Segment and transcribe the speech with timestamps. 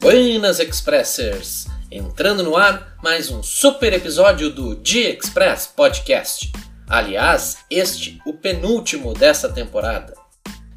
[0.00, 1.66] Buenas Expressers!
[1.90, 6.50] Entrando no ar mais um super episódio do Dia Express Podcast.
[6.88, 10.14] Aliás, este o penúltimo dessa temporada.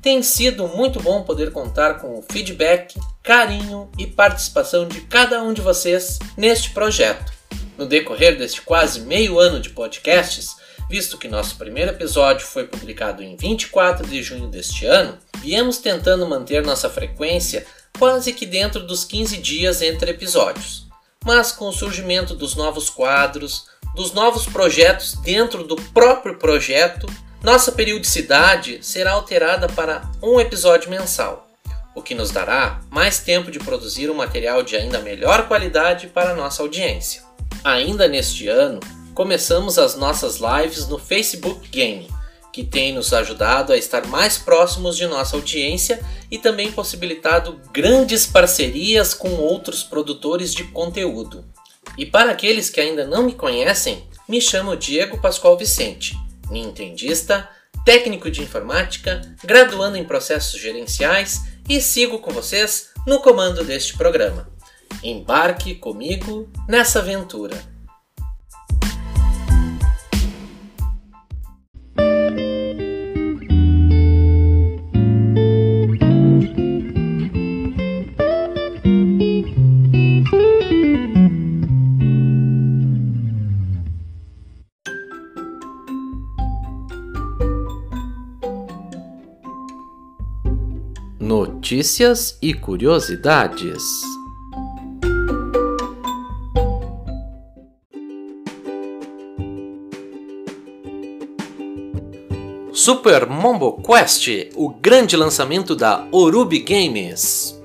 [0.01, 5.53] Tem sido muito bom poder contar com o feedback, carinho e participação de cada um
[5.53, 7.31] de vocês neste projeto.
[7.77, 10.57] No decorrer deste quase meio ano de podcasts,
[10.89, 16.27] visto que nosso primeiro episódio foi publicado em 24 de junho deste ano, viemos tentando
[16.27, 17.65] manter nossa frequência
[17.97, 20.87] quase que dentro dos 15 dias entre episódios.
[21.25, 23.65] Mas com o surgimento dos novos quadros,
[23.95, 27.07] dos novos projetos dentro do próprio projeto,
[27.41, 31.47] nossa periodicidade será alterada para um episódio mensal,
[31.93, 36.35] o que nos dará mais tempo de produzir um material de ainda melhor qualidade para
[36.35, 37.21] nossa audiência.
[37.63, 38.79] Ainda neste ano,
[39.13, 42.07] começamos as nossas lives no Facebook Game,
[42.53, 48.27] que tem nos ajudado a estar mais próximos de nossa audiência e também possibilitado grandes
[48.27, 51.43] parcerias com outros produtores de conteúdo.
[51.97, 56.15] E para aqueles que ainda não me conhecem, me chamo Diego Pascoal Vicente,
[56.51, 57.49] nintendista,
[57.83, 64.47] técnico de informática, graduando em processos gerenciais e sigo com vocês no comando deste programa.
[65.01, 67.72] Embarque comigo nessa aventura.
[91.35, 93.81] Notícias e curiosidades.
[102.71, 107.59] Super Mombo Quest, o grande lançamento da Orubi Games.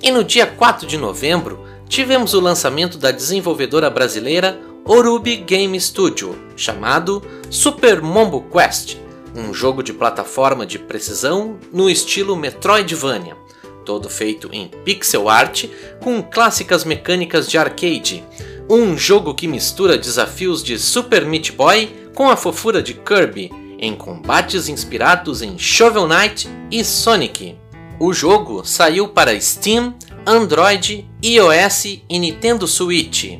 [0.00, 1.58] E no dia 4 de novembro,
[1.88, 8.96] tivemos o lançamento da desenvolvedora brasileira Orubi Game Studio, chamado Super Mombo Quest,
[9.34, 13.36] um jogo de plataforma de precisão no estilo Metroidvania,
[13.84, 15.66] todo feito em pixel art
[16.00, 18.24] com clássicas mecânicas de arcade.
[18.68, 23.94] Um jogo que mistura desafios de Super Meat Boy com a fofura de Kirby, em
[23.94, 27.58] combates inspirados em Shovel Knight e Sonic.
[28.00, 29.94] O jogo saiu para Steam,
[30.26, 33.38] Android, iOS e Nintendo Switch.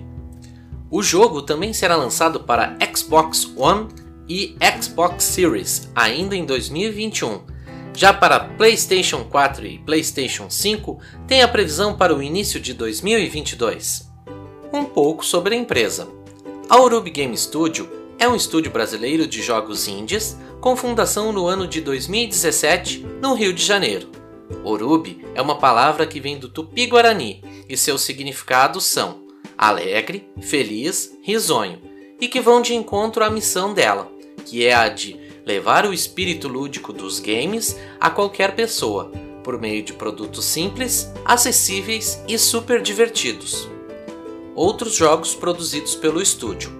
[0.91, 3.89] O jogo também será lançado para Xbox One
[4.29, 7.41] e Xbox Series ainda em 2021.
[7.97, 14.11] Já para PlayStation 4 e PlayStation 5, tem a previsão para o início de 2022.
[14.73, 16.09] Um pouco sobre a empresa.
[16.69, 21.69] A Urubi Game Studio é um estúdio brasileiro de jogos indies com fundação no ano
[21.69, 24.09] de 2017 no Rio de Janeiro.
[24.65, 29.23] Orubi é uma palavra que vem do tupi-guarani e seus significados são
[29.57, 31.79] alegre, feliz, risonho
[32.21, 34.11] e que vão de encontro à missão dela,
[34.45, 39.11] que é a de levar o espírito lúdico dos games a qualquer pessoa,
[39.43, 43.69] por meio de produtos simples, acessíveis e super divertidos.
[44.55, 46.71] Outros jogos produzidos pelo estúdio: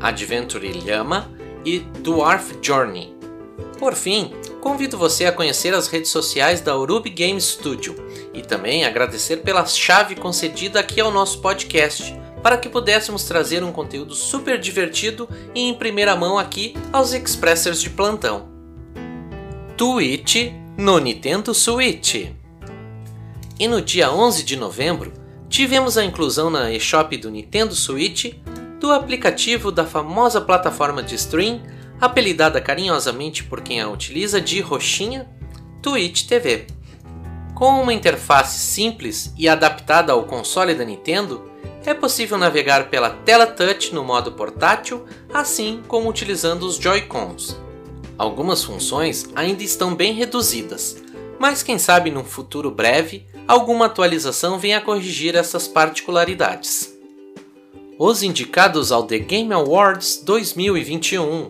[0.00, 1.30] Adventure Llama
[1.64, 3.14] e Dwarf Journey.
[3.78, 7.94] Por fim, convido você a conhecer as redes sociais da Urubi Game Studio
[8.34, 13.72] e também agradecer pela chave concedida aqui ao nosso podcast para que pudéssemos trazer um
[13.72, 18.48] conteúdo super divertido e em primeira mão aqui aos Expressers de plantão.
[19.76, 22.26] Twitch no Nintendo Switch.
[23.58, 25.12] E no dia 11 de novembro,
[25.48, 28.34] tivemos a inclusão na eShop do Nintendo Switch
[28.78, 31.60] do aplicativo da famosa plataforma de stream,
[32.00, 35.28] apelidada carinhosamente por quem a utiliza de roxinha,
[35.82, 36.66] Twitch TV.
[37.54, 41.50] Com uma interface simples e adaptada ao console da Nintendo,
[41.84, 47.56] é possível navegar pela tela touch no modo portátil, assim como utilizando os Joy-Cons.
[48.16, 51.02] Algumas funções ainda estão bem reduzidas,
[51.38, 56.94] mas quem sabe num futuro breve alguma atualização venha corrigir essas particularidades.
[57.98, 61.48] Os indicados ao The Game Awards 2021.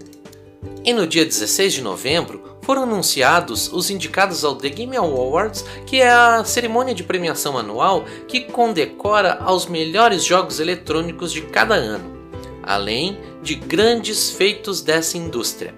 [0.85, 6.03] E no dia 16 de novembro, foram anunciados os indicados ao The Game Awards, que
[6.03, 12.19] é a cerimônia de premiação anual que condecora aos melhores jogos eletrônicos de cada ano,
[12.63, 15.75] além de grandes feitos dessa indústria.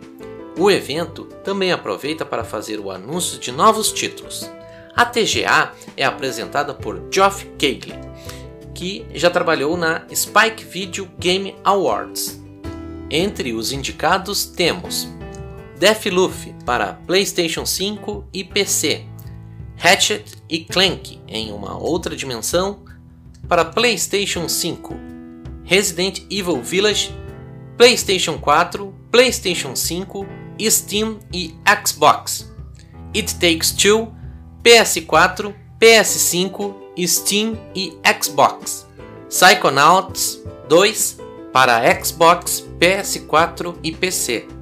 [0.59, 4.51] O evento também aproveita para fazer o anúncio de novos títulos.
[4.97, 7.97] A TGA é apresentada por Geoff Keighley,
[8.75, 12.43] que já trabalhou na Spike Video Game Awards.
[13.09, 15.09] Entre os indicados temos
[15.81, 19.06] Deathloop para PlayStation 5 e PC,
[19.82, 22.85] Hatchet e Clank em uma outra dimensão
[23.49, 24.94] para PlayStation 5,
[25.65, 27.11] Resident Evil Village,
[27.79, 30.27] PlayStation 4, PlayStation 5,
[30.69, 32.53] Steam e Xbox.
[33.17, 34.12] It Takes Two,
[34.62, 36.75] PS4, PS5,
[37.06, 38.87] Steam e Xbox.
[39.31, 41.19] Psychonauts 2
[41.55, 44.60] para Xbox, PS4 e PC.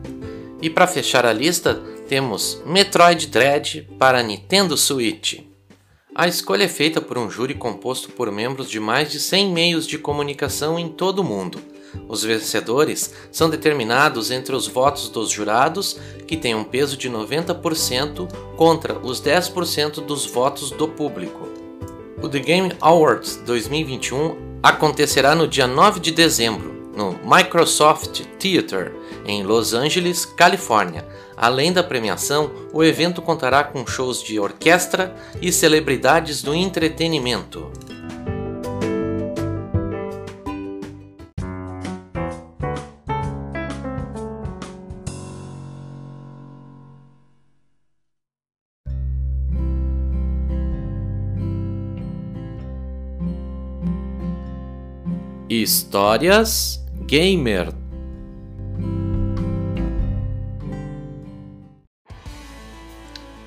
[0.60, 5.40] E para fechar a lista, temos Metroid Dread para Nintendo Switch.
[6.14, 9.87] A escolha é feita por um júri composto por membros de mais de 100 meios
[9.87, 11.60] de comunicação em todo o mundo.
[12.08, 18.28] Os vencedores são determinados entre os votos dos jurados, que têm um peso de 90%,
[18.56, 21.49] contra os 10% dos votos do público.
[22.20, 28.93] O The Game Awards 2021 acontecerá no dia 9 de dezembro, no Microsoft Theater,
[29.25, 31.06] em Los Angeles, Califórnia.
[31.37, 37.71] Além da premiação, o evento contará com shows de orquestra e celebridades do entretenimento.
[55.49, 57.72] Histórias Gamer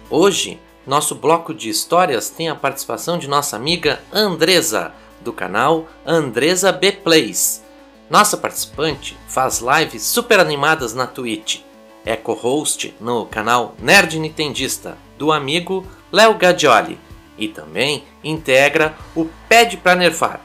[0.09, 4.91] Hoje, nosso bloco de histórias tem a participação de nossa amiga Andresa,
[5.23, 7.63] do canal Andresa B Plays.
[8.09, 11.59] Nossa participante faz lives super animadas na Twitch.
[12.03, 16.97] É co-host no canal Nerd Nintendista, do amigo Léo Gadioli.
[17.37, 20.41] E também integra o Pede Pra Nerfar,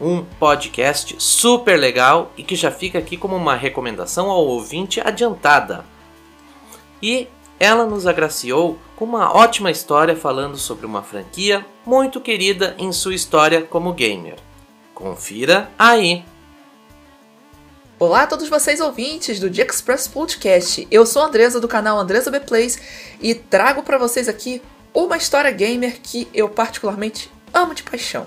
[0.00, 5.84] um podcast super legal e que já fica aqui como uma recomendação ao ouvinte adiantada.
[7.02, 7.28] E
[7.58, 13.14] ela nos agraciou com uma ótima história falando sobre uma franquia muito querida em sua
[13.14, 14.36] história como gamer.
[14.94, 16.24] Confira aí!
[17.98, 20.86] Olá a todos vocês ouvintes do The Express Podcast.
[20.90, 22.78] Eu sou a Andresa do canal Andresa B Plays
[23.22, 24.60] e trago para vocês aqui
[24.92, 28.26] uma história gamer que eu particularmente amo de paixão.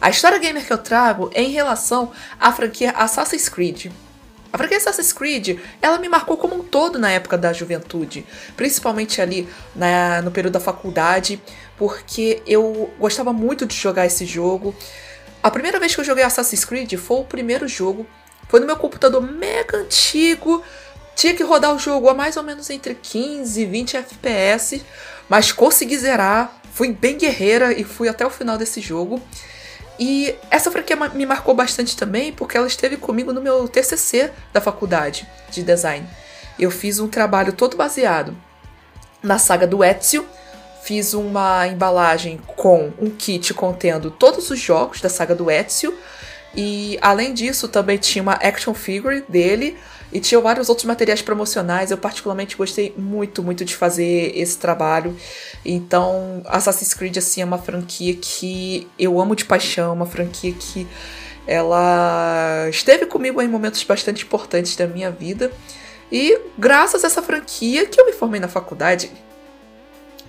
[0.00, 3.86] A história gamer que eu trago é em relação à franquia Assassin's Creed.
[4.52, 8.24] A franquia Assassin's Creed, ela me marcou como um todo na época da juventude,
[8.56, 11.42] principalmente ali na, no período da faculdade,
[11.76, 14.74] porque eu gostava muito de jogar esse jogo.
[15.42, 18.06] A primeira vez que eu joguei Assassin's Creed foi o primeiro jogo,
[18.48, 20.62] foi no meu computador mega antigo,
[21.16, 24.80] tinha que rodar o jogo a mais ou menos entre 15 e 20 FPS,
[25.28, 29.20] mas consegui zerar, fui bem guerreira e fui até o final desse jogo.
[29.98, 34.60] E essa franquia me marcou bastante também porque ela esteve comigo no meu TCC da
[34.60, 36.08] faculdade de design.
[36.58, 38.36] Eu fiz um trabalho todo baseado
[39.22, 40.26] na saga do Ezio,
[40.82, 45.96] fiz uma embalagem com um kit contendo todos os jogos da saga do Ezio
[46.60, 49.76] e além disso também tinha uma action figure dele
[50.12, 51.92] e tinha vários outros materiais promocionais.
[51.92, 55.16] Eu particularmente gostei muito, muito de fazer esse trabalho.
[55.64, 60.84] Então, Assassin's Creed assim é uma franquia que eu amo de paixão, uma franquia que
[61.46, 65.52] ela esteve comigo em momentos bastante importantes da minha vida.
[66.10, 69.12] E graças a essa franquia que eu me formei na faculdade.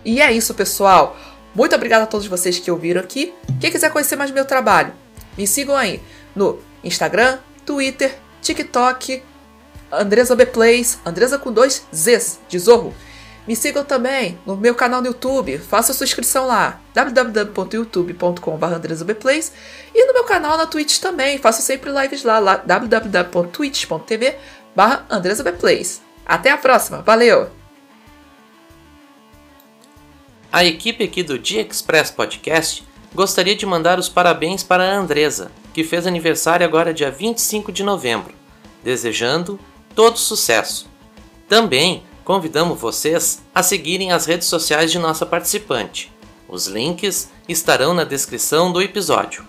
[0.06, 1.18] E é isso, pessoal.
[1.56, 3.34] Muito obrigada a todos vocês que ouviram aqui.
[3.60, 4.94] Quem quiser conhecer mais meu trabalho,
[5.36, 6.00] me sigam aí
[6.40, 9.22] no Instagram, Twitter, TikTok,
[9.92, 12.96] Andresa B Plays, Andresa com dois Zs de Zorro.
[13.48, 19.54] Me sigam também no meu canal no YouTube, faça sua inscrição lá, www.youtube.com.br
[19.96, 24.36] e no meu canal na Twitch também, faço sempre lives lá, lá www.twitch.tv
[25.10, 26.02] andresabplays.
[26.26, 27.50] Até a próxima, valeu!
[30.52, 35.52] A equipe aqui do Dia Express Podcast gostaria de mandar os parabéns para a Andresa,
[35.74, 38.34] que fez aniversário agora dia 25 de novembro,
[38.84, 39.60] desejando
[39.96, 40.90] todo sucesso.
[41.48, 46.12] Também convidamos vocês a seguirem as redes sociais de nossa participante.
[46.48, 49.46] Os links estarão na descrição do episódio.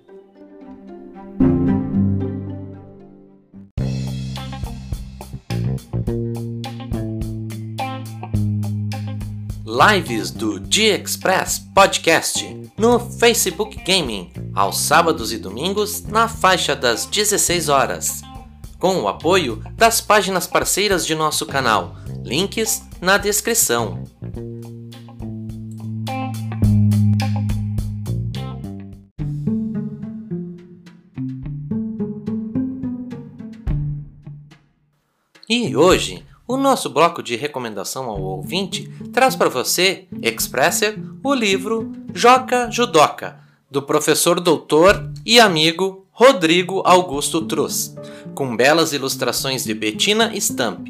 [9.67, 12.47] Lives do G-Express Podcast
[12.79, 18.23] no Facebook Gaming, aos sábados e domingos, na faixa das 16 horas.
[18.79, 24.03] Com o apoio das páginas parceiras de nosso canal, links na descrição.
[35.77, 41.93] E hoje, o nosso bloco de recomendação ao ouvinte traz para você, Expresser, o livro
[42.15, 43.39] Joca Judoca,
[43.71, 47.95] do professor doutor e amigo Rodrigo Augusto Truz,
[48.35, 50.89] com belas ilustrações de Bettina Stamp.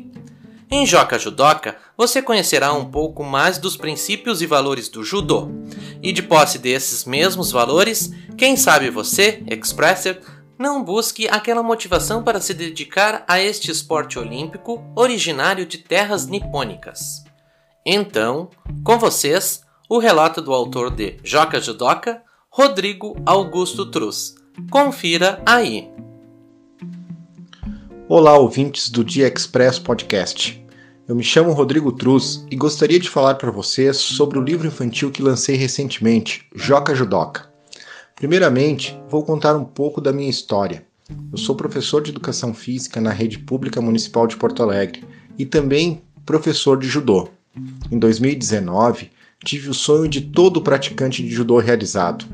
[0.70, 5.48] Em Joca Judoca, você conhecerá um pouco mais dos princípios e valores do judô.
[6.00, 10.20] E de posse desses mesmos valores, quem sabe você, Expresser,
[10.58, 17.24] não busque aquela motivação para se dedicar a este esporte olímpico originário de terras nipônicas.
[17.84, 18.48] Então,
[18.82, 24.34] com vocês, o relato do autor de Joca Judoca, Rodrigo Augusto Truz.
[24.70, 25.90] Confira aí.
[28.08, 30.64] Olá, ouvintes do Dia Express Podcast.
[31.06, 35.10] Eu me chamo Rodrigo Truz e gostaria de falar para vocês sobre o livro infantil
[35.10, 37.55] que lancei recentemente, Joca Judoca.
[38.16, 40.86] Primeiramente, vou contar um pouco da minha história.
[41.30, 45.04] Eu sou professor de educação física na rede pública municipal de Porto Alegre
[45.38, 47.28] e também professor de judô.
[47.92, 49.10] Em 2019,
[49.44, 52.24] tive o sonho de todo praticante de judô realizado.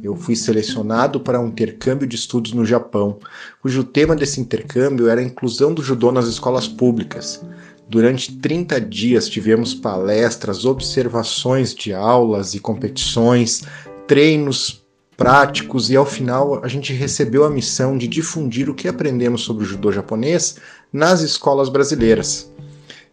[0.00, 3.18] Eu fui selecionado para um intercâmbio de estudos no Japão,
[3.60, 7.44] cujo tema desse intercâmbio era a inclusão do judô nas escolas públicas.
[7.88, 13.64] Durante 30 dias tivemos palestras, observações de aulas e competições,
[14.06, 14.81] treinos
[15.16, 19.64] práticos e ao final a gente recebeu a missão de difundir o que aprendemos sobre
[19.64, 20.56] o judô japonês
[20.92, 22.50] nas escolas brasileiras.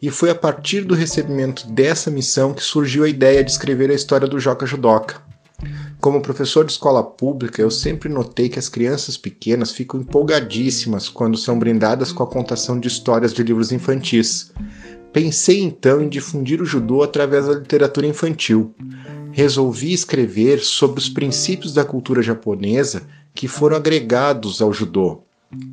[0.01, 3.93] E foi a partir do recebimento dessa missão que surgiu a ideia de escrever a
[3.93, 5.21] história do Joca Judoka.
[5.99, 11.37] Como professor de escola pública, eu sempre notei que as crianças pequenas ficam empolgadíssimas quando
[11.37, 14.53] são brindadas com a contação de histórias de livros infantis.
[15.11, 18.73] Pensei então em difundir o judô através da literatura infantil
[19.31, 25.21] resolvi escrever sobre os princípios da cultura japonesa que foram agregados ao judô.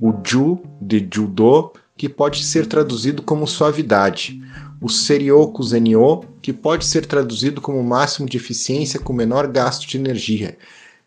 [0.00, 4.40] O ju de judo, que pode ser traduzido como suavidade,
[4.80, 9.96] o serioku zenyo, que pode ser traduzido como máximo de eficiência com menor gasto de
[9.96, 10.56] energia,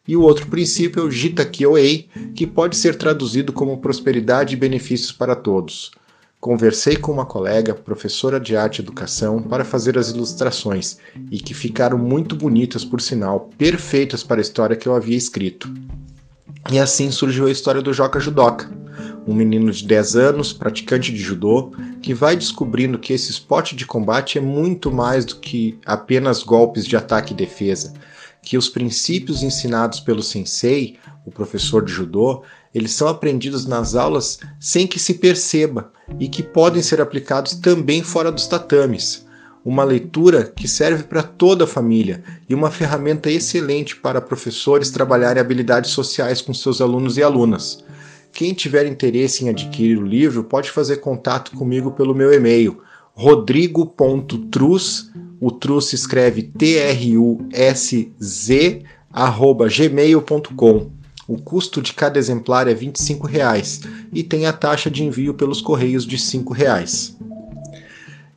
[0.07, 4.57] e o outro princípio é o Jita Kyoei, que pode ser traduzido como prosperidade e
[4.57, 5.91] benefícios para todos.
[6.39, 10.97] Conversei com uma colega, professora de arte e educação, para fazer as ilustrações
[11.29, 15.69] e que ficaram muito bonitas, por sinal, perfeitas para a história que eu havia escrito.
[16.71, 18.71] E assim surgiu a história do Joca Judoka,
[19.27, 23.85] um menino de 10 anos, praticante de judô, que vai descobrindo que esse esporte de
[23.85, 27.93] combate é muito mais do que apenas golpes de ataque e defesa,
[28.41, 32.43] que os princípios ensinados pelo sensei, o professor de judô,
[32.73, 38.03] eles são aprendidos nas aulas sem que se perceba e que podem ser aplicados também
[38.03, 39.25] fora dos tatames.
[39.63, 45.41] Uma leitura que serve para toda a família e uma ferramenta excelente para professores trabalharem
[45.41, 47.83] habilidades sociais com seus alunos e alunas.
[48.31, 52.81] Quem tiver interesse em adquirir o livro pode fazer contato comigo pelo meu e-mail
[53.19, 56.83] rodrigo.truz, o truz se escreve T-R-U-S-Z,
[59.11, 60.91] arroba gmail.com.
[61.27, 63.81] O custo de cada exemplar é 25 reais,
[64.11, 67.15] e tem a taxa de envio pelos correios de 5 reais.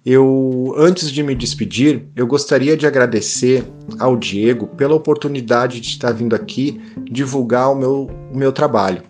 [0.04, 3.64] Eu, antes de me despedir, eu gostaria de agradecer
[4.00, 9.02] ao Diego pela oportunidade de estar vindo aqui divulgar o meu, o meu trabalho.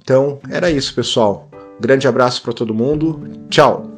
[0.00, 1.50] Então, era isso, pessoal.
[1.80, 3.20] grande abraço para todo mundo.
[3.50, 3.97] Tchau!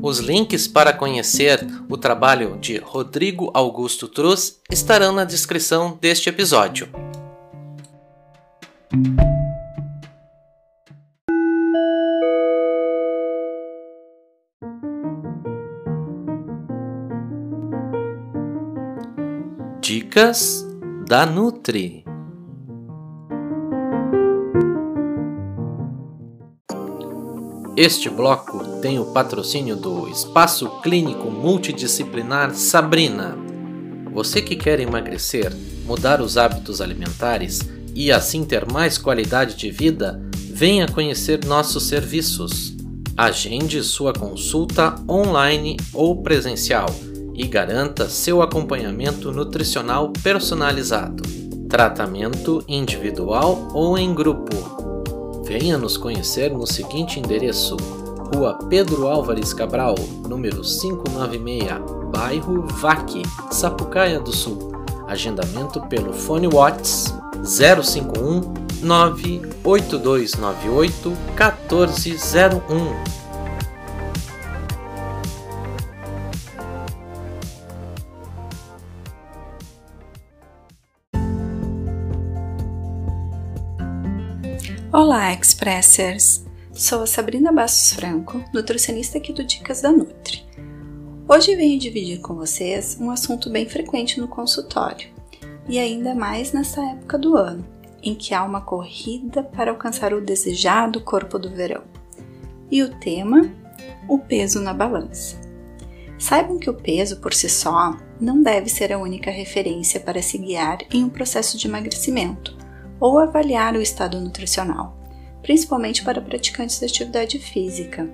[0.00, 6.88] Os links para conhecer o trabalho de Rodrigo Augusto Truz estarão na descrição deste episódio.
[19.80, 20.66] Dicas
[21.06, 22.04] da Nutri.
[27.76, 33.38] Este bloco tem o patrocínio do Espaço Clínico Multidisciplinar Sabrina.
[34.12, 37.60] Você que quer emagrecer, mudar os hábitos alimentares
[37.94, 40.20] e assim ter mais qualidade de vida,
[40.50, 42.74] venha conhecer nossos serviços.
[43.16, 46.86] Agende sua consulta online ou presencial
[47.34, 51.22] e garanta seu acompanhamento nutricional personalizado,
[51.68, 54.50] tratamento individual ou em grupo.
[55.44, 57.76] Venha nos conhecer no seguinte endereço:
[58.34, 59.94] Rua Pedro Álvares Cabral,
[60.26, 61.68] número 596,
[62.10, 64.72] bairro Vaque, Sapucaia do Sul.
[65.06, 68.40] Agendamento pelo fone Whats 051
[68.82, 73.12] 98298 1401.
[84.92, 86.41] Olá, Expressers!
[86.74, 90.42] Sou a Sabrina Bastos Franco, nutricionista aqui do Dicas da Nutri.
[91.28, 95.06] Hoje venho dividir com vocês um assunto bem frequente no consultório,
[95.68, 97.62] e ainda mais nessa época do ano,
[98.02, 101.84] em que há uma corrida para alcançar o desejado corpo do verão.
[102.70, 103.52] E o tema?
[104.08, 105.38] O peso na balança.
[106.18, 110.38] Saibam que o peso por si só não deve ser a única referência para se
[110.38, 112.56] guiar em um processo de emagrecimento
[112.98, 115.01] ou avaliar o estado nutricional,
[115.42, 118.08] principalmente para praticantes de atividade física.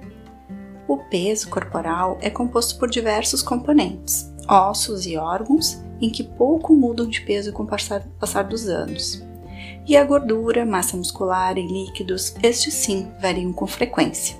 [0.86, 7.06] O peso corporal é composto por diversos componentes, ossos e órgãos, em que pouco mudam
[7.06, 9.22] de peso com o passar, passar dos anos.
[9.86, 14.36] E a gordura, massa muscular e líquidos, estes sim variam com frequência.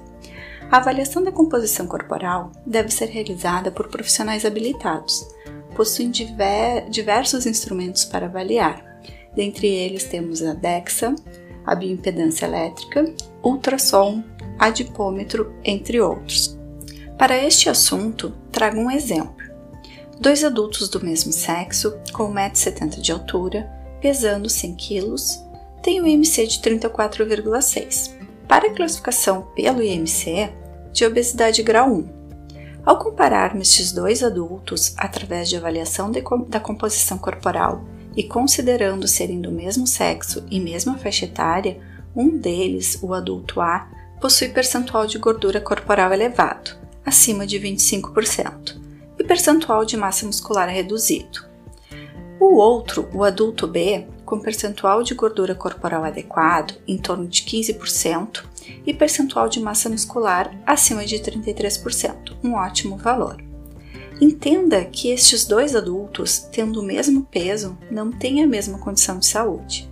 [0.71, 5.27] A avaliação da composição corporal deve ser realizada por profissionais habilitados.
[5.75, 8.89] Possuem diver, diversos instrumentos para avaliar,
[9.39, 11.15] Dentre eles temos a DEXA,
[11.69, 13.05] a bioimpedância elétrica,
[13.43, 14.25] ultrassom,
[14.59, 16.59] adipômetro, entre outros.
[17.19, 19.37] Para este assunto, trago um exemplo.
[20.19, 23.71] Dois adultos do mesmo sexo, com 1,70m de altura,
[24.01, 25.15] pesando 100 kg,
[25.83, 28.17] têm o IMC de 34,6.
[28.49, 30.51] Para a classificação pelo IMC,
[30.93, 32.09] de obesidade grau 1.
[32.85, 37.85] Ao compararmos estes dois adultos através de avaliação de, da composição corporal
[38.19, 41.81] e considerando serem do mesmo sexo e mesma faixa etária,
[42.17, 43.89] um deles, o adulto A,
[44.21, 46.73] possui percentual de gordura corporal elevado,
[47.07, 48.77] acima de 25%,
[49.17, 51.47] e percentual de massa muscular reduzido.
[52.41, 58.43] O outro, o adulto B, com percentual de gordura corporal adequado, em torno de 15%,
[58.85, 63.48] e percentual de massa muscular acima de 33%, um ótimo valor.
[64.21, 69.27] Entenda que estes dois adultos, tendo o mesmo peso, não têm a mesma condição de
[69.27, 69.89] saúde.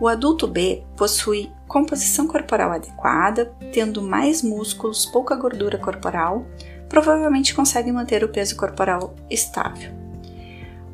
[0.00, 6.44] O adulto B possui composição corporal adequada, tendo mais músculos, pouca gordura corporal,
[6.88, 9.92] provavelmente consegue manter o peso corporal estável.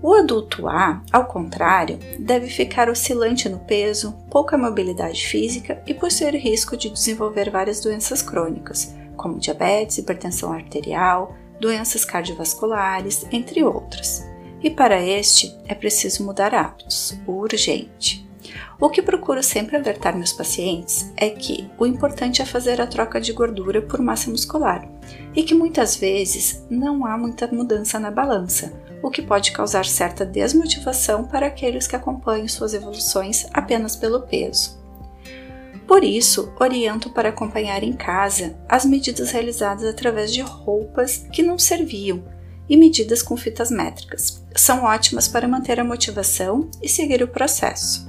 [0.01, 6.37] O adulto A, ao contrário, deve ficar oscilante no peso, pouca mobilidade física e possuir
[6.37, 14.27] risco de desenvolver várias doenças crônicas, como diabetes, hipertensão arterial, doenças cardiovasculares, entre outras.
[14.63, 18.27] E para este é preciso mudar hábitos, urgente.
[18.81, 23.21] O que procuro sempre alertar meus pacientes é que o importante é fazer a troca
[23.21, 24.89] de gordura por massa muscular
[25.35, 30.25] e que muitas vezes não há muita mudança na balança, o que pode causar certa
[30.25, 34.78] desmotivação para aqueles que acompanham suas evoluções apenas pelo peso.
[35.89, 41.59] Por isso, oriento para acompanhar em casa as medidas realizadas através de roupas que não
[41.59, 42.23] serviam
[42.69, 44.45] e medidas com fitas métricas.
[44.55, 48.07] São ótimas para manter a motivação e seguir o processo.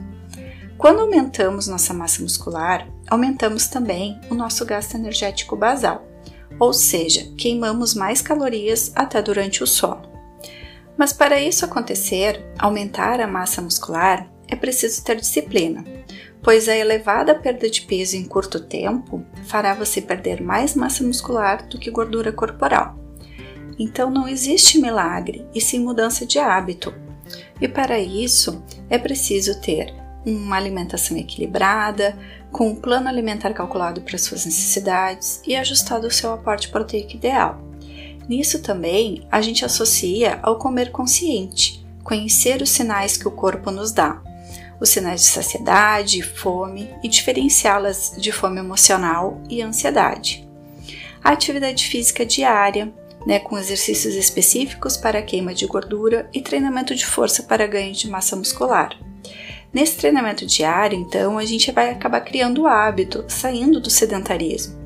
[0.78, 6.06] Quando aumentamos nossa massa muscular, aumentamos também o nosso gasto energético basal,
[6.60, 10.10] ou seja, queimamos mais calorias até durante o sono.
[10.98, 15.99] Mas para isso acontecer, aumentar a massa muscular, é preciso ter disciplina,
[16.41, 21.67] pois a elevada perda de peso em curto tempo fará você perder mais massa muscular
[21.67, 22.97] do que gordura corporal.
[23.78, 26.93] Então não existe milagre e sim mudança de hábito.
[27.62, 29.93] E para isso é preciso ter
[30.25, 32.17] uma alimentação equilibrada,
[32.52, 37.62] com um plano alimentar calculado para suas necessidades e ajustado ao seu aporte proteico ideal.
[38.28, 43.91] Nisso também a gente associa ao comer consciente, conhecer os sinais que o corpo nos
[43.91, 44.21] dá
[44.80, 50.48] os sinais de saciedade, fome e diferenciá-las de fome emocional e ansiedade.
[51.24, 52.94] A atividade física diária,
[53.26, 58.10] né, com exercícios específicos para queima de gordura e treinamento de força para ganho de
[58.10, 58.98] massa muscular.
[59.74, 64.79] Nesse treinamento diário, então, a gente vai acabar criando o hábito, saindo do sedentarismo.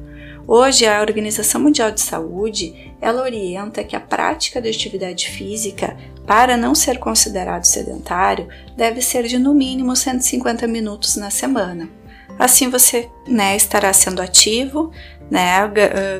[0.47, 6.55] Hoje, a Organização Mundial de Saúde, ela orienta que a prática de atividade física para
[6.55, 11.89] não ser considerado sedentário, deve ser de no mínimo 150 minutos na semana.
[12.39, 14.91] Assim você né, estará sendo ativo
[15.29, 15.71] né,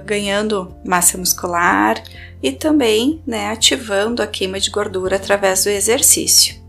[0.05, 2.01] ganhando massa muscular
[2.41, 6.61] e também né, ativando a queima de gordura através do exercício.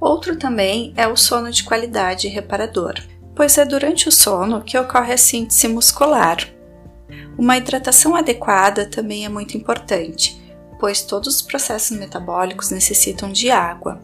[0.00, 2.94] Outro também é o sono de qualidade reparador,
[3.34, 6.53] pois é durante o sono que ocorre a síntese muscular.
[7.36, 10.40] Uma hidratação adequada também é muito importante,
[10.78, 14.00] pois todos os processos metabólicos necessitam de água.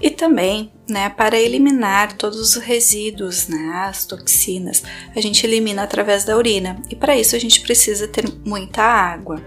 [0.00, 4.82] E também, né, para eliminar todos os resíduos, né, as toxinas,
[5.14, 9.40] a gente elimina através da urina, e para isso a gente precisa ter muita água.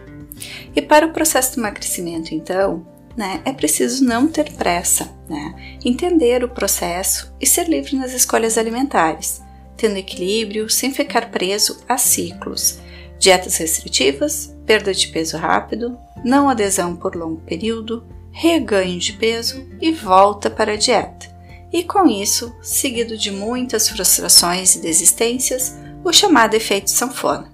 [0.75, 6.43] E para o processo de emagrecimento, então, né, é preciso não ter pressa, né, entender
[6.43, 9.41] o processo e ser livre nas escolhas alimentares,
[9.75, 12.79] tendo equilíbrio sem ficar preso a ciclos.
[13.19, 19.91] Dietas restritivas, perda de peso rápido, não adesão por longo período, reganho de peso e
[19.91, 21.27] volta para a dieta.
[21.71, 27.51] E com isso, seguido de muitas frustrações e desistências, o chamado efeito sanfona.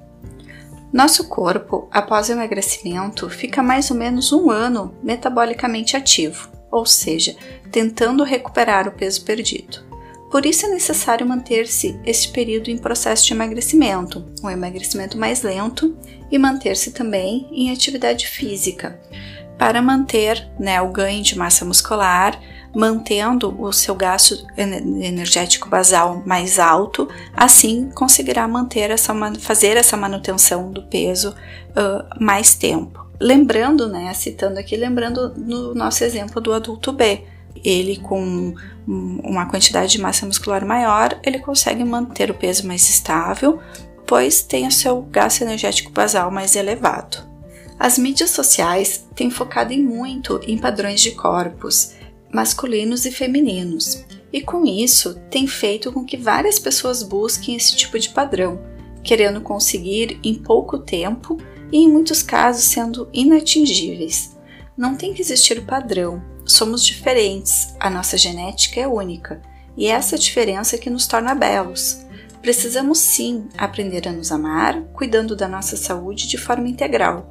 [0.92, 7.36] Nosso corpo, após o emagrecimento, fica mais ou menos um ano metabolicamente ativo, ou seja,
[7.72, 9.93] tentando recuperar o peso perdido.
[10.34, 15.96] Por isso é necessário manter-se este período em processo de emagrecimento, um emagrecimento mais lento,
[16.32, 19.00] e manter-se também em atividade física,
[19.60, 22.42] para manter né, o ganho de massa muscular,
[22.76, 30.72] mantendo o seu gasto energético basal mais alto, assim conseguirá manter essa, fazer essa manutenção
[30.72, 33.06] do peso uh, mais tempo.
[33.22, 37.24] Lembrando, né, citando aqui, lembrando no nosso exemplo do adulto B,
[37.64, 38.54] ele com
[38.88, 43.60] uma quantidade de massa muscular maior, ele consegue manter o peso mais estável,
[44.06, 47.18] pois tem o seu gasto energético basal mais elevado.
[47.80, 51.94] As mídias sociais têm focado em muito em padrões de corpos,
[52.32, 58.00] masculinos e femininos, e com isso tem feito com que várias pessoas busquem esse tipo
[58.00, 58.60] de padrão,
[59.04, 61.38] querendo conseguir em pouco tempo
[61.72, 64.38] e em muitos casos sendo inatingíveis.
[64.76, 69.42] Não tem que existir padrão, somos diferentes, a nossa genética é única,
[69.76, 72.06] e essa diferença é que nos torna belos.
[72.42, 77.26] Precisamos sim aprender a nos amar, cuidando da nossa saúde de forma integral,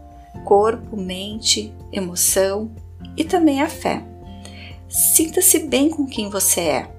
[0.45, 2.71] corpo, mente, emoção
[3.17, 4.03] e também a fé.
[4.89, 6.91] Sinta-se bem com quem você é.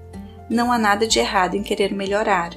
[0.50, 2.52] Não há nada de errado em querer melhorar,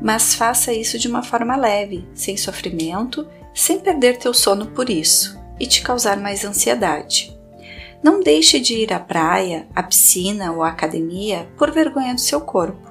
[0.00, 5.38] mas faça isso de uma forma leve, sem sofrimento, sem perder teu sono por isso
[5.60, 7.31] e te causar mais ansiedade.
[8.02, 12.40] Não deixe de ir à praia, à piscina ou à academia por vergonha do seu
[12.40, 12.90] corpo,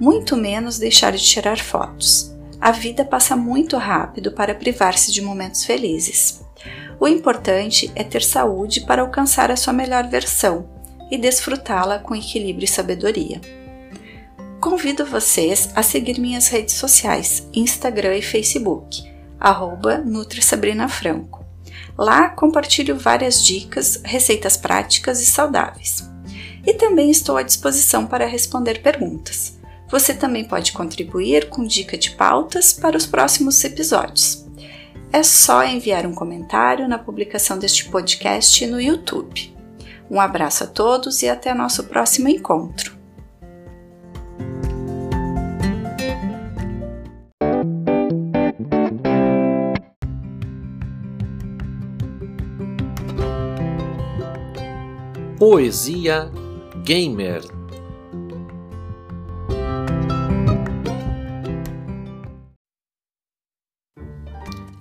[0.00, 2.34] muito menos deixar de tirar fotos.
[2.60, 6.42] A vida passa muito rápido para privar-se de momentos felizes.
[6.98, 10.68] O importante é ter saúde para alcançar a sua melhor versão
[11.10, 13.40] e desfrutá-la com equilíbrio e sabedoria.
[14.58, 19.04] Convido vocês a seguir minhas redes sociais, Instagram e Facebook,
[19.38, 20.02] arroba.
[21.98, 26.08] Lá compartilho várias dicas, receitas práticas e saudáveis.
[26.66, 29.56] E também estou à disposição para responder perguntas.
[29.88, 34.44] Você também pode contribuir com dica de pautas para os próximos episódios.
[35.12, 39.54] É só enviar um comentário na publicação deste podcast no YouTube.
[40.10, 42.95] Um abraço a todos e até nosso próximo encontro.
[55.38, 56.30] Poesia
[56.82, 57.42] Gamer.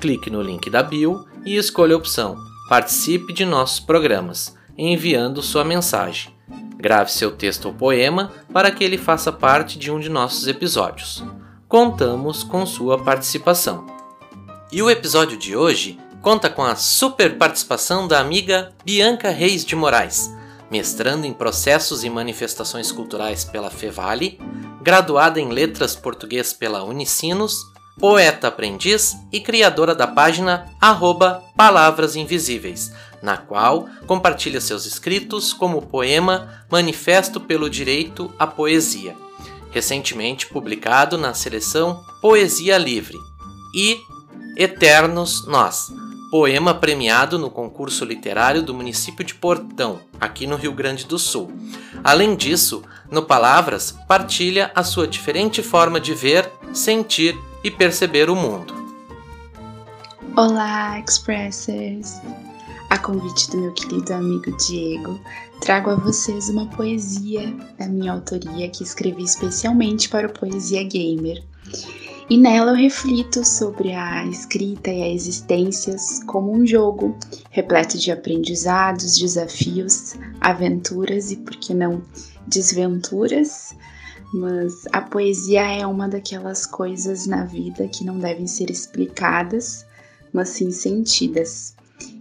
[0.00, 2.38] Clique no link da bio e escolha a opção
[2.70, 6.34] Participe de nossos programas, enviando sua mensagem.
[6.78, 11.22] Grave seu texto ou poema para que ele faça parte de um de nossos episódios.
[11.68, 13.86] Contamos com sua participação.
[14.72, 19.76] E o episódio de hoje conta com a super participação da amiga Bianca Reis de
[19.76, 20.30] Moraes,
[20.70, 24.38] mestrando em Processos e Manifestações Culturais pela Fevale,
[24.80, 32.90] graduada em Letras Português pela Unicinos poeta aprendiz e criadora da página arroba Palavras Invisíveis,
[33.22, 39.14] na qual compartilha seus escritos como o poema Manifesto pelo Direito à Poesia,
[39.70, 43.18] recentemente publicado na seleção Poesia Livre,
[43.74, 44.00] e
[44.56, 45.92] Eternos Nós,
[46.30, 51.50] poema premiado no concurso literário do município de Portão, aqui no Rio Grande do Sul.
[52.04, 58.36] Além disso, no Palavras, partilha a sua diferente forma de ver, sentir e perceber o
[58.36, 58.72] mundo.
[60.36, 62.20] Olá, Expressers!
[62.88, 65.20] A convite do meu querido amigo Diego,
[65.60, 71.42] trago a vocês uma poesia da minha autoria que escrevi especialmente para o Poesia Gamer.
[72.30, 77.18] E nela eu reflito sobre a escrita e a existências como um jogo
[77.50, 82.00] repleto de aprendizados, desafios, aventuras e, por que não,
[82.46, 83.74] desventuras.
[84.32, 89.84] Mas a poesia é uma daquelas coisas na vida que não devem ser explicadas,
[90.32, 91.74] mas sim sentidas.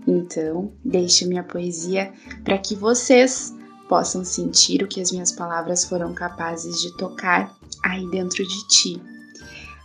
[0.07, 2.11] Então, deixe minha poesia
[2.43, 3.53] para que vocês
[3.87, 9.18] possam sentir o que as minhas palavras foram capazes de tocar aí dentro de ti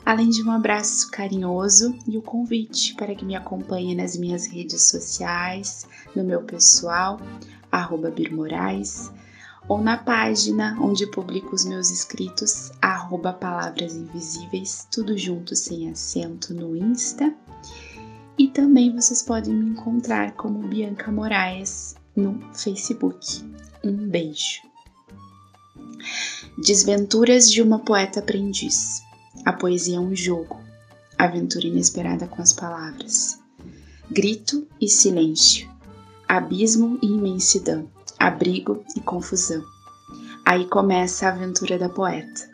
[0.04, 4.88] além de um abraço carinhoso e o convite para que me acompanhe nas minhas redes
[4.88, 7.20] sociais, no meu pessoal,
[7.72, 9.10] arroba Birmorais,
[9.68, 16.52] ou na página onde publico os meus escritos, arroba Palavras Invisíveis, tudo junto sem acento
[16.52, 17.34] no Insta.
[18.36, 23.26] E também vocês podem me encontrar como Bianca Moraes no Facebook.
[23.82, 24.60] Um beijo.
[26.58, 29.02] Desventuras de uma poeta aprendiz.
[29.44, 30.59] A poesia é um jogo,
[31.18, 33.38] aventura inesperada com as palavras.
[34.11, 35.70] Grito e silêncio,
[36.26, 39.62] abismo e imensidão, abrigo e confusão.
[40.46, 42.50] Aí começa a aventura da poeta.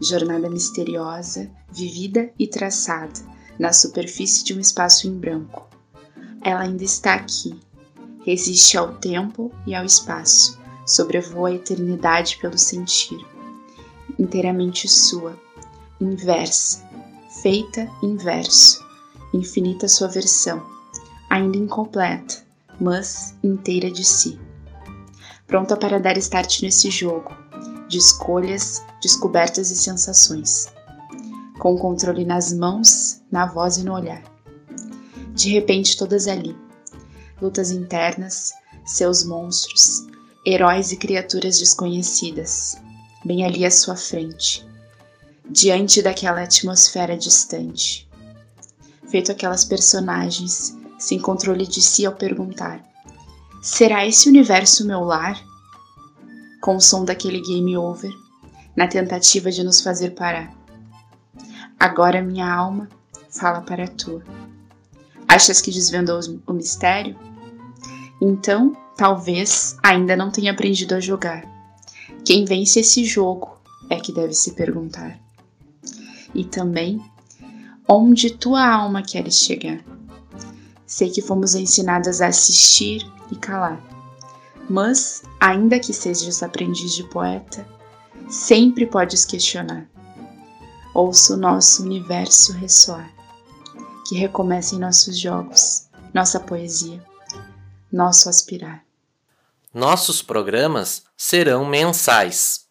[0.00, 3.20] Jornada misteriosa, vivida e traçada
[3.56, 5.68] na superfície de um espaço em branco.
[6.42, 7.54] Ela ainda está aqui,
[8.24, 13.24] resiste ao tempo e ao espaço, sobrevoa a eternidade pelo sentir.
[14.18, 15.38] Inteiramente sua,
[16.00, 16.82] inversa,
[17.42, 18.84] feita em verso,
[19.32, 20.62] infinita sua versão,
[21.30, 22.42] ainda incompleta,
[22.80, 24.38] mas inteira de si.
[25.46, 27.30] Pronta para dar start nesse jogo,
[27.88, 30.66] de escolhas, descobertas e sensações,
[31.58, 34.22] com o controle nas mãos, na voz e no olhar.
[35.34, 36.56] De repente, todas ali,
[37.40, 38.52] lutas internas,
[38.84, 40.06] seus monstros,
[40.46, 42.76] heróis e criaturas desconhecidas,
[43.24, 44.66] bem ali à sua frente,
[45.48, 48.08] diante daquela atmosfera distante.
[49.08, 52.82] Feito aquelas personagens sem controle de si ao perguntar:
[53.62, 55.40] Será esse universo meu lar?
[56.60, 58.10] Com o som daquele game over,
[58.74, 60.52] na tentativa de nos fazer parar.
[61.78, 62.88] Agora minha alma
[63.28, 64.22] fala para a tua.
[65.28, 67.18] Achas que desvendou o mistério?
[68.20, 71.44] Então, talvez ainda não tenha aprendido a jogar.
[72.24, 75.23] Quem vence esse jogo é que deve se perguntar
[76.34, 77.00] e também
[77.88, 79.84] onde tua alma queres chegar.
[80.86, 83.80] Sei que fomos ensinadas a assistir e calar,
[84.68, 87.66] mas, ainda que sejas aprendiz de poeta,
[88.28, 89.88] sempre podes questionar.
[90.94, 93.12] Ouça o nosso universo ressoar,
[94.08, 97.02] que recomece em nossos jogos, nossa poesia,
[97.92, 98.84] nosso aspirar.
[99.72, 102.66] Nossos programas serão mensais.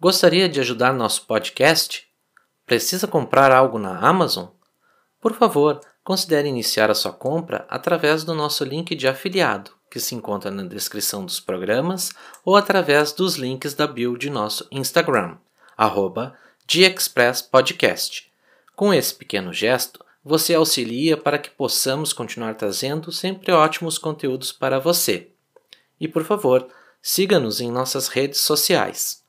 [0.00, 2.09] Gostaria de ajudar nosso podcast?
[2.70, 4.46] Precisa comprar algo na Amazon?
[5.20, 10.14] Por favor, considere iniciar a sua compra através do nosso link de afiliado, que se
[10.14, 12.10] encontra na descrição dos programas,
[12.44, 15.36] ou através dos links da bio de nosso Instagram,
[15.76, 16.38] arroba
[18.76, 24.78] Com esse pequeno gesto, você auxilia para que possamos continuar trazendo sempre ótimos conteúdos para
[24.78, 25.32] você.
[25.98, 26.68] E por favor,
[27.02, 29.24] siga-nos em nossas redes sociais.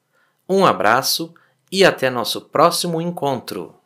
[0.47, 1.33] Um abraço
[1.71, 3.80] e até nosso próximo encontro!